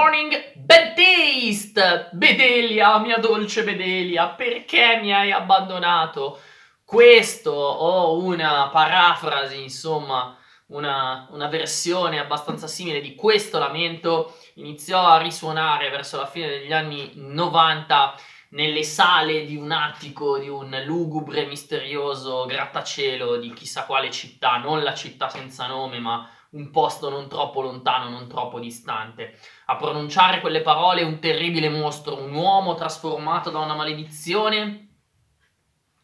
[0.00, 2.08] morning, bad taste!
[2.12, 6.40] Bedelia, mia dolce Bedelia, perché mi hai abbandonato?
[6.82, 15.18] Questo o una parafrasi, insomma, una, una, versione abbastanza simile di questo lamento iniziò a
[15.18, 18.14] risuonare verso la fine degli anni 90
[18.50, 24.82] nelle sale di un attico di un lugubre misterioso grattacielo di chissà quale città, non
[24.82, 29.38] la città senza nome, ma un posto non troppo lontano, non troppo distante.
[29.70, 34.88] A pronunciare quelle parole un terribile mostro, un uomo trasformato da una maledizione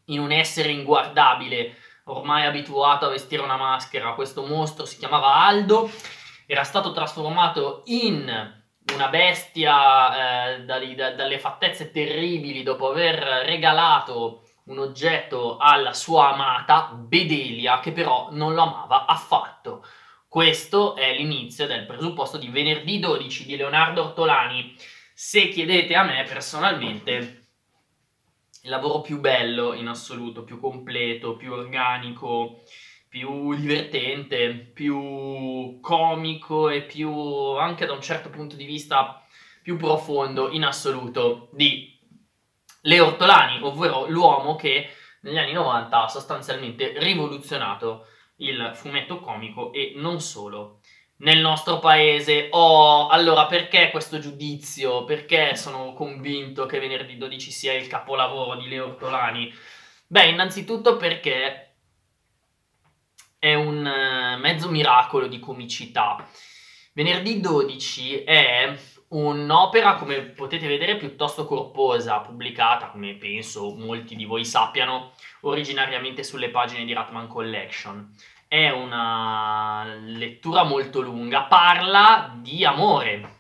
[0.05, 4.15] in un essere inguardabile, ormai abituato a vestire una maschera.
[4.15, 5.91] Questo mostro si chiamava Aldo,
[6.47, 8.55] era stato trasformato in
[8.95, 16.33] una bestia eh, da, da, dalle fattezze terribili dopo aver regalato un oggetto alla sua
[16.33, 19.85] amata Bedelia, che però non lo amava affatto.
[20.37, 24.77] Questo è l'inizio del presupposto di venerdì 12 di Leonardo Ortolani.
[25.15, 27.47] Se chiedete a me personalmente,
[28.61, 32.65] il lavoro più bello in assoluto, più completo, più organico,
[33.09, 37.11] più divertente, più comico e più
[37.57, 39.25] anche da un certo punto di vista
[39.63, 41.99] più profondo in assoluto di
[42.83, 49.93] Leo Ortolani, ovvero l'uomo che negli anni 90 ha sostanzialmente rivoluzionato il fumetto comico e
[49.97, 50.81] non solo.
[51.19, 55.05] Nel nostro paese, oh, allora perché questo giudizio?
[55.05, 59.53] Perché sono convinto che venerdì 12 sia il capolavoro di Leo Ortolani?
[60.07, 61.75] Beh, innanzitutto perché
[63.39, 66.29] è un eh, mezzo miracolo di comicità.
[66.93, 68.77] Venerdì 12 è
[69.09, 76.51] un'opera, come potete vedere, piuttosto corposa, pubblicata, come penso molti di voi sappiano, originariamente sulle
[76.51, 78.15] pagine di Ratman Collection
[78.49, 83.35] è una lettura molto lunga, parla di amore.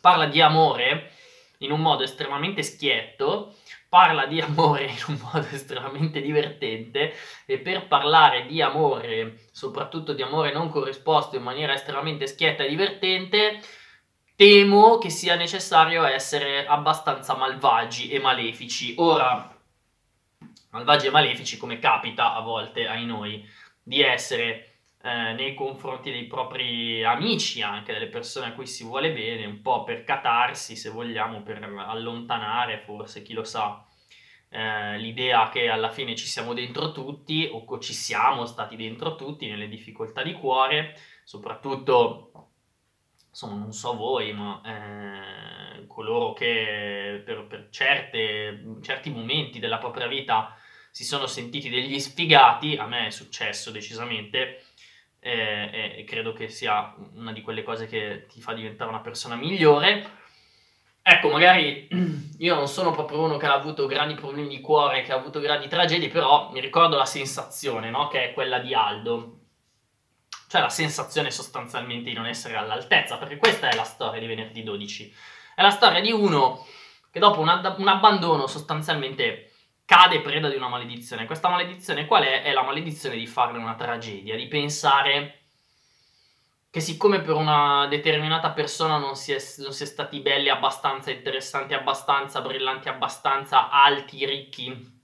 [0.00, 1.12] Parla di amore
[1.58, 3.54] in un modo estremamente schietto,
[3.88, 7.14] parla di amore in un modo estremamente divertente
[7.46, 12.68] e per parlare di amore, soprattutto di amore non corrisposto in maniera estremamente schietta e
[12.68, 13.60] divertente,
[14.36, 18.94] temo che sia necessario essere abbastanza malvagi e malefici.
[18.98, 19.58] Ora,
[20.70, 23.44] malvagi e malefici come capita a volte ai noi
[23.82, 29.10] di essere eh, nei confronti dei propri amici, anche delle persone a cui si vuole
[29.12, 33.84] bene, un po' per catarsi, se vogliamo, per allontanare, forse chi lo sa,
[34.50, 39.48] eh, l'idea che alla fine ci siamo dentro tutti o ci siamo stati dentro tutti
[39.48, 42.50] nelle difficoltà di cuore, soprattutto
[43.36, 50.06] insomma, non so voi, ma eh, coloro che per, per certe, certi momenti della propria
[50.06, 50.56] vita
[50.90, 54.62] si sono sentiti degli sfigati, a me è successo decisamente,
[55.20, 59.34] eh, e credo che sia una di quelle cose che ti fa diventare una persona
[59.34, 60.10] migliore.
[61.02, 61.88] Ecco, magari
[62.38, 65.40] io non sono proprio uno che ha avuto grandi problemi di cuore, che ha avuto
[65.40, 68.08] grandi tragedie, però mi ricordo la sensazione, no?
[68.08, 69.40] Che è quella di Aldo.
[70.48, 74.62] Cioè la sensazione sostanzialmente di non essere all'altezza, perché questa è la storia di venerdì
[74.62, 75.14] 12.
[75.54, 76.64] È la storia di uno
[77.10, 79.52] che dopo un, ad- un abbandono sostanzialmente
[79.86, 81.24] cade preda di una maledizione.
[81.26, 82.42] Questa maledizione qual è?
[82.42, 85.46] È la maledizione di farne una tragedia, di pensare
[86.76, 91.10] che siccome per una determinata persona non si, è, non si è stati belli abbastanza,
[91.10, 94.94] interessanti abbastanza, brillanti abbastanza, alti, ricchi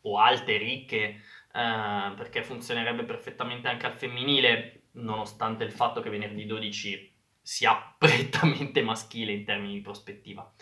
[0.00, 1.22] o alte, ricche,
[1.52, 8.82] eh, perché funzionerebbe perfettamente anche al femminile, nonostante il fatto che venerdì 12 sia prettamente
[8.82, 10.52] maschile in termini di prospettiva.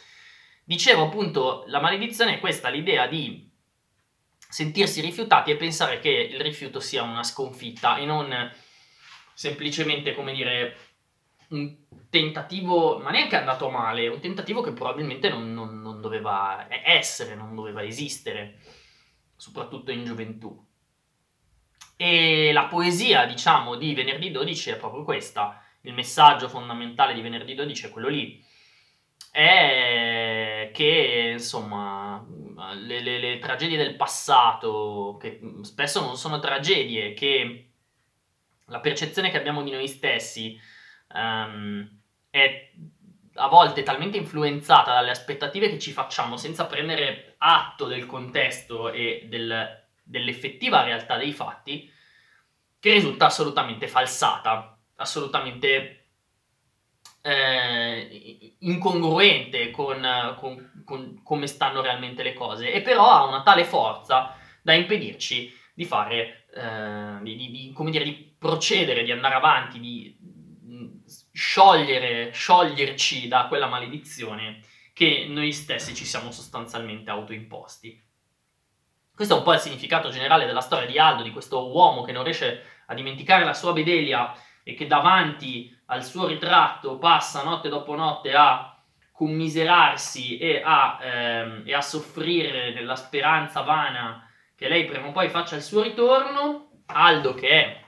[0.65, 3.51] Dicevo appunto, la maledizione è questa, l'idea di
[4.37, 8.53] sentirsi rifiutati e pensare che il rifiuto sia una sconfitta e non
[9.35, 10.77] semplicemente, come dire,
[11.49, 11.77] un
[12.11, 17.55] tentativo, ma neanche andato male, un tentativo che probabilmente non, non, non doveva essere, non
[17.55, 18.59] doveva esistere,
[19.37, 20.67] soprattutto in gioventù.
[22.01, 25.63] E la poesia, diciamo, di venerdì 12 è proprio questa.
[25.83, 28.47] Il messaggio fondamentale di venerdì 12 è quello lì
[29.31, 32.25] è che insomma
[32.75, 37.71] le, le, le, tragedie del passato, che spesso non sono tragedie, che
[38.67, 40.59] la percezione che abbiamo di noi stessi
[41.15, 41.89] um,
[42.31, 42.73] è
[43.35, 49.27] a volte talmente influenzata dalle aspettative che ci facciamo senza prendere atto del contesto e
[49.29, 51.91] del, dell'effettiva realtà dei fatti,
[52.81, 56.07] che risulta assolutamente falsata, assolutamente
[57.23, 63.65] eh, incongruente con, con, con, come stanno realmente le cose, e però ha una tale
[63.65, 69.79] forza da impedirci di fare, eh, di, di, di, dire, di procedere, di andare avanti,
[69.79, 70.17] di
[71.33, 74.63] sciogliere, scioglierci da quella maledizione
[74.93, 78.08] che noi stessi ci siamo sostanzialmente autoimposti.
[79.19, 82.13] Questo è un po' il significato generale della storia di Aldo, di questo uomo che
[82.13, 84.33] non riesce a dimenticare la sua Bedelia
[84.63, 88.81] e che davanti al suo ritratto passa notte dopo notte a
[89.11, 94.25] commiserarsi e a, ehm, e a soffrire nella speranza vana
[94.55, 96.85] che lei prima o poi faccia il suo ritorno.
[96.87, 97.85] Aldo, che è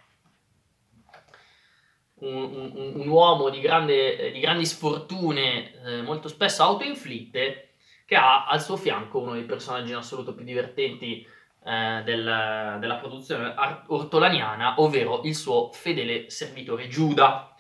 [2.23, 2.43] un,
[2.75, 7.70] un, un uomo di, grande, di, grandi sfortune, eh, molto spesso autoinflitte,
[8.11, 11.25] che ha al suo fianco uno dei personaggi in assoluto più divertenti
[11.65, 13.55] eh, del, della produzione
[13.87, 17.55] ortolaniana, ovvero il suo fedele servitore Giuda,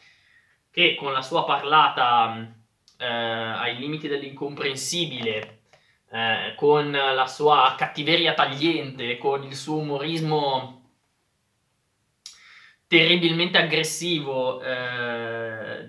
[0.68, 2.52] che con la sua parlata
[2.98, 5.60] eh, ai limiti dell'incomprensibile,
[6.10, 10.94] eh, con la sua cattiveria tagliente, con il suo umorismo
[12.88, 15.88] terribilmente aggressivo, eh,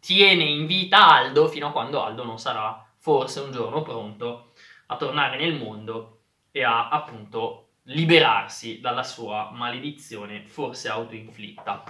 [0.00, 4.52] tiene in vita Aldo fino a quando Aldo non sarà forse un giorno pronto
[4.88, 11.84] a tornare nel mondo e a appunto liberarsi dalla sua maledizione, forse autoinflitta.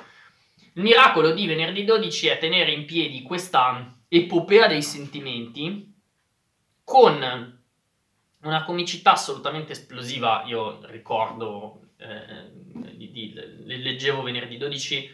[0.75, 5.93] Il miracolo di venerdì 12 è tenere in piedi questa epopea dei sentimenti
[6.85, 7.59] con
[8.41, 10.45] una comicità assolutamente esplosiva.
[10.47, 12.49] Io ricordo, eh,
[12.95, 13.33] di, di,
[13.65, 15.13] leggevo venerdì 12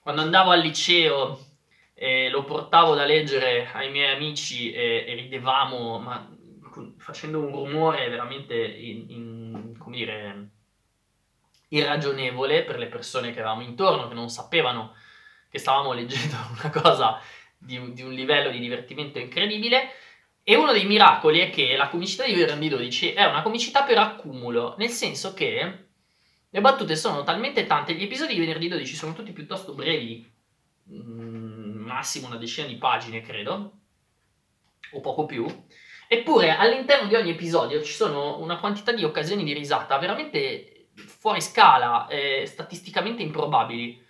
[0.00, 1.51] quando andavo al liceo
[2.02, 6.28] e lo portavo da leggere ai miei amici e, e ridevamo, ma
[6.96, 10.48] facendo un rumore veramente in, in, come dire,
[11.68, 14.96] irragionevole per le persone che avevamo intorno, che non sapevano
[15.48, 17.20] che stavamo leggendo una cosa
[17.56, 19.92] di, di un livello di divertimento incredibile.
[20.42, 23.98] E uno dei miracoli è che la comicità di Venerdì 12 è una comicità per
[23.98, 25.84] accumulo, nel senso che
[26.50, 30.28] le battute sono talmente tante, gli episodi di Venerdì 12 sono tutti piuttosto brevi,
[30.90, 31.61] mm,
[31.92, 33.78] massimo una decina di pagine credo,
[34.92, 35.46] o poco più,
[36.08, 41.40] eppure all'interno di ogni episodio ci sono una quantità di occasioni di risata veramente fuori
[41.40, 44.04] scala, e statisticamente improbabili.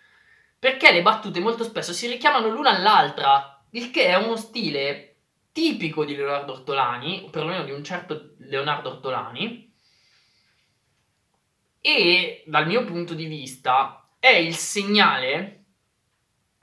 [0.58, 5.16] Perché le battute molto spesso si richiamano l'una all'altra, il che è uno stile
[5.52, 9.74] tipico di Leonardo Ortolani, o perlomeno di un certo Leonardo Ortolani,
[11.80, 15.61] e dal mio punto di vista è il segnale,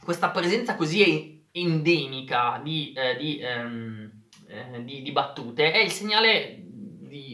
[0.04, 4.12] questa presenza così endemica di, eh, di, ehm,
[4.48, 6.64] eh, di, di, battute, è il segnale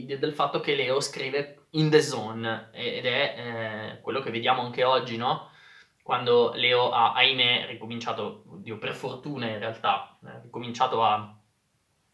[0.06, 4.84] del fatto che Leo scrive in the zone ed è eh, quello che vediamo anche
[4.84, 5.50] oggi, no?
[6.06, 11.36] quando Leo ha, ahimè, ricominciato, oddio, per fortuna in realtà, ha ricominciato a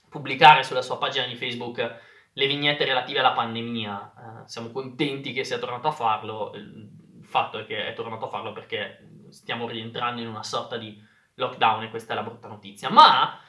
[0.07, 1.99] pubblicare sulla sua pagina di Facebook
[2.31, 4.13] le vignette relative alla pandemia.
[4.15, 6.53] Eh, siamo contenti che sia tornato a farlo.
[6.55, 6.89] Il
[7.23, 11.01] fatto è che è tornato a farlo perché stiamo rientrando in una sorta di
[11.35, 12.89] lockdown e questa è la brutta notizia.
[12.89, 13.39] Ma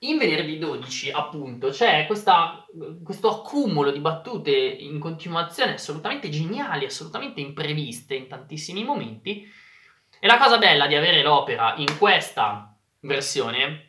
[0.00, 2.64] in venerdì 12, appunto, c'è questa,
[3.02, 9.50] questo accumulo di battute in continuazione assolutamente geniali, assolutamente impreviste in tantissimi momenti
[10.18, 13.84] e la cosa bella di avere l'opera in questa versione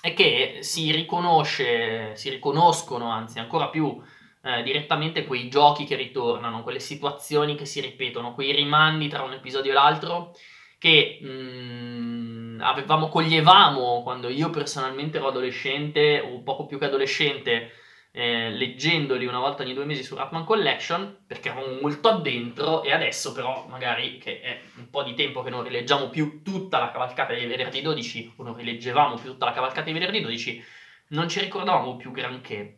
[0.00, 4.00] è che si riconosce, si riconoscono anzi ancora più
[4.48, 9.34] eh, direttamente quei giochi che ritornano, quelle situazioni che si ripetono, quei rimandi tra un
[9.34, 10.34] episodio e l'altro
[10.78, 17.72] che mh, mm, avevamo, coglievamo quando io personalmente ero adolescente o poco più che adolescente
[18.10, 22.92] eh, leggendoli una volta ogni due mesi su Ratman Collection perché eravamo molto addentro e
[22.92, 26.90] adesso però magari che è un po' di tempo che non rileggiamo più tutta la
[26.90, 30.64] cavalcata di venerdì 12 o non rileggevamo più tutta la cavalcata di venerdì 12
[31.08, 32.76] non ci ricordavamo più granché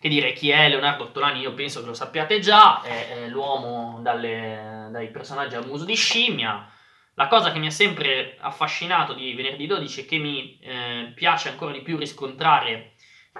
[0.00, 4.00] che dire chi è Leonardo Ottolani io penso che lo sappiate già è, è l'uomo
[4.02, 6.70] dalle, dai personaggi a muso di scimmia.
[7.14, 11.48] La cosa che mi ha sempre affascinato di venerdì 12 e che mi eh, piace
[11.48, 12.94] ancora di più riscontrare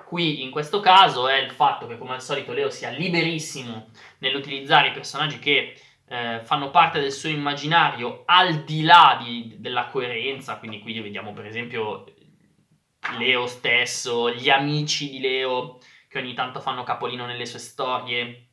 [0.04, 4.88] Qui in questo caso è il fatto che come al solito Leo sia liberissimo nell'utilizzare
[4.88, 5.74] i personaggi che
[6.08, 11.32] eh, fanno parte del suo immaginario al di là di, della coerenza, quindi qui vediamo
[11.32, 12.04] per esempio
[13.18, 18.46] Leo stesso, gli amici di Leo che ogni tanto fanno capolino nelle sue storie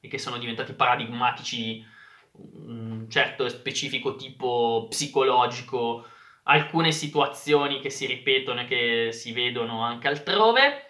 [0.00, 1.84] e che sono diventati paradigmatici
[2.32, 6.06] di un certo specifico tipo psicologico
[6.44, 10.86] alcune situazioni che si ripetono e che si vedono anche altrove.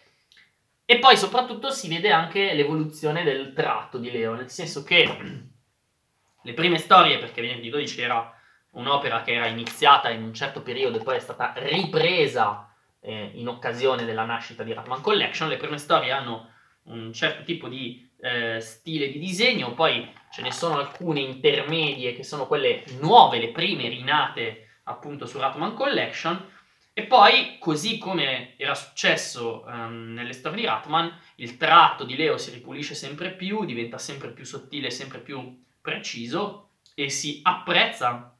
[0.84, 5.04] E poi soprattutto si vede anche l'evoluzione del tratto di Leo, nel senso che
[6.42, 8.34] le prime storie, perché venerdì 12 era
[8.72, 12.69] un'opera che era iniziata in un certo periodo e poi è stata ripresa
[13.00, 16.50] eh, in occasione della nascita di Ratman Collection, le prime storie hanno
[16.84, 22.22] un certo tipo di eh, stile di disegno, poi ce ne sono alcune intermedie che
[22.22, 26.58] sono quelle nuove, le prime rinate appunto su Ratman Collection.
[26.92, 32.36] E poi, così come era successo um, nelle storie di Ratman, il tratto di Leo
[32.36, 38.36] si ripulisce sempre più, diventa sempre più sottile, sempre più preciso e si apprezza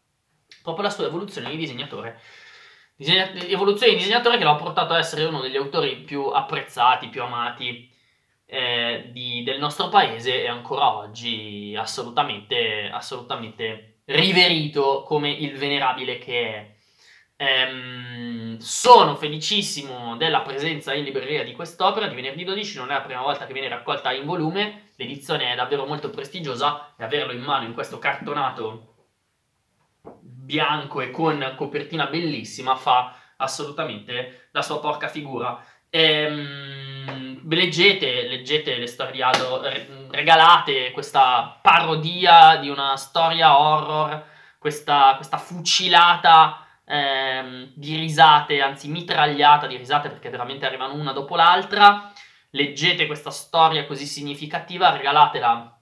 [0.62, 2.20] proprio la sua evoluzione di disegnatore.
[3.02, 7.90] Evoluzione di disegnatore che l'ha portato ad essere uno degli autori più apprezzati, più amati
[8.44, 16.54] eh, di, del nostro paese e ancora oggi assolutamente, assolutamente riverito come il venerabile che
[16.54, 16.78] è.
[17.36, 23.00] Ehm, sono felicissimo della presenza in libreria di quest'opera di venerdì 12, non è la
[23.00, 27.40] prima volta che viene raccolta in volume, l'edizione è davvero molto prestigiosa e averlo in
[27.40, 28.89] mano in questo cartonato
[30.50, 35.64] bianco e con copertina bellissima fa assolutamente la sua porca figura.
[35.88, 39.62] Ehm, leggete, leggete le storie di Aldo,
[40.10, 44.24] regalate questa parodia di una storia horror,
[44.58, 51.36] questa, questa fucilata ehm, di risate, anzi mitragliata di risate perché veramente arrivano una dopo
[51.36, 52.12] l'altra.
[52.50, 55.76] Leggete questa storia così significativa, regalatela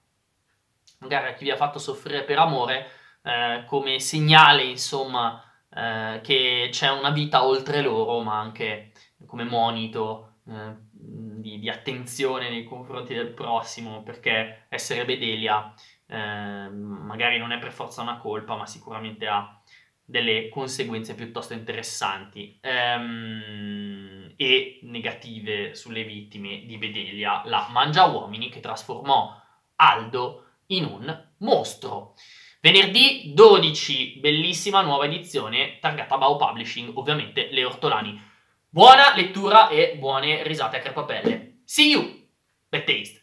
[0.99, 6.69] magari a chi vi ha fatto soffrire per amore eh, come segnale, insomma, eh, che
[6.71, 8.91] c'è una vita oltre loro, ma anche
[9.25, 15.73] come monito eh, di, di, attenzione nei confronti del prossimo, perché essere Bedelia
[16.07, 19.61] eh, magari non è per forza una colpa, ma sicuramente ha
[20.09, 28.59] delle conseguenze piuttosto interessanti ehm, e negative sulle vittime di Bedelia, la mangia uomini che
[28.59, 29.39] trasformò
[29.75, 32.15] Aldo in un mostro.
[32.61, 38.21] Venerdì 12, bellissima nuova edizione targata Bau Publishing, ovviamente le ortolani.
[38.67, 41.61] Buona lettura e buone risate a crepapelle.
[41.63, 42.27] See you!
[42.67, 43.18] Bad taste!